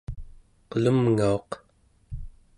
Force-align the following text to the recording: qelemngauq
qelemngauq 0.69 1.49